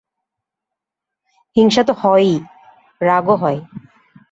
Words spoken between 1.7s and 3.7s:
তো হয়ই, রাগও হয়।